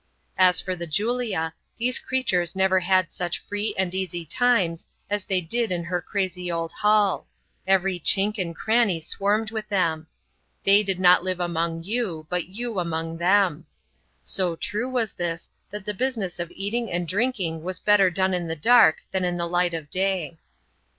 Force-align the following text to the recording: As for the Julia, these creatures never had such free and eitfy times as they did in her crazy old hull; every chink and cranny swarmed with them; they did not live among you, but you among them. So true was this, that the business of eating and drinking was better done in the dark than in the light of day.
As 0.39 0.59
for 0.59 0.75
the 0.75 0.87
Julia, 0.87 1.53
these 1.77 1.99
creatures 1.99 2.55
never 2.55 2.79
had 2.79 3.11
such 3.11 3.37
free 3.37 3.75
and 3.77 3.91
eitfy 3.91 4.25
times 4.27 4.87
as 5.11 5.25
they 5.25 5.41
did 5.41 5.71
in 5.71 5.83
her 5.83 6.01
crazy 6.01 6.51
old 6.51 6.71
hull; 6.71 7.27
every 7.67 7.99
chink 7.99 8.39
and 8.39 8.55
cranny 8.55 8.99
swarmed 8.99 9.51
with 9.51 9.67
them; 9.67 10.07
they 10.63 10.81
did 10.81 10.99
not 10.99 11.23
live 11.23 11.39
among 11.39 11.83
you, 11.83 12.25
but 12.31 12.47
you 12.47 12.79
among 12.79 13.19
them. 13.19 13.67
So 14.23 14.55
true 14.55 14.89
was 14.89 15.13
this, 15.13 15.51
that 15.69 15.85
the 15.85 15.93
business 15.93 16.39
of 16.39 16.49
eating 16.49 16.91
and 16.91 17.07
drinking 17.07 17.61
was 17.61 17.77
better 17.77 18.09
done 18.09 18.33
in 18.33 18.47
the 18.47 18.55
dark 18.55 19.01
than 19.11 19.23
in 19.23 19.37
the 19.37 19.45
light 19.47 19.75
of 19.75 19.91
day. 19.91 20.39